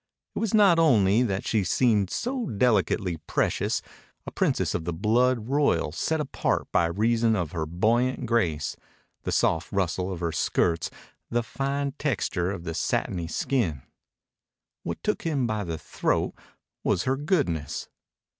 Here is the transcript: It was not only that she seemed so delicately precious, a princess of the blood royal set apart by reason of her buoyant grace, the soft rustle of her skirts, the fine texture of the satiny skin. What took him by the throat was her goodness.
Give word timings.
It 0.35 0.39
was 0.39 0.51
not 0.55 0.79
only 0.79 1.21
that 1.21 1.45
she 1.45 1.63
seemed 1.63 2.09
so 2.09 2.47
delicately 2.47 3.17
precious, 3.27 3.83
a 4.25 4.31
princess 4.31 4.73
of 4.73 4.83
the 4.83 4.93
blood 4.93 5.47
royal 5.47 5.91
set 5.91 6.19
apart 6.19 6.67
by 6.71 6.87
reason 6.87 7.35
of 7.35 7.51
her 7.51 7.67
buoyant 7.67 8.25
grace, 8.25 8.75
the 9.25 9.31
soft 9.31 9.71
rustle 9.71 10.11
of 10.11 10.19
her 10.19 10.31
skirts, 10.31 10.89
the 11.29 11.43
fine 11.43 11.91
texture 11.99 12.49
of 12.49 12.63
the 12.63 12.73
satiny 12.73 13.27
skin. 13.27 13.83
What 14.81 15.03
took 15.03 15.21
him 15.21 15.45
by 15.45 15.63
the 15.63 15.77
throat 15.77 16.33
was 16.83 17.03
her 17.03 17.15
goodness. 17.15 17.87